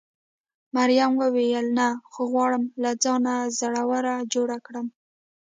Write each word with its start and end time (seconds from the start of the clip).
مريم 0.75 1.11
وویل: 1.21 1.65
نه، 1.79 1.87
خو 2.11 2.21
غواړم 2.31 2.63
له 2.81 2.91
ځانه 3.03 3.33
زړوره 3.59 4.15
جوړه 4.33 4.57
کړم. 4.65 4.87